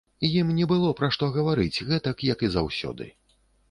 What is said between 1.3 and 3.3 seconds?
гаварыць гэтак, як і заўсёды.